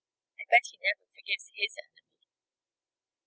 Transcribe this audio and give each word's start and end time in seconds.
I 0.39 0.45
bet 0.49 0.61
he 0.63 0.79
never 0.81 1.05
forgives 1.13 1.51
his 1.55 1.77
Enemy!" 1.77 2.25